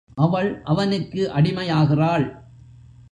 [0.15, 2.25] அவள் அவனுக்கு அடிமை ஆகிறாள்.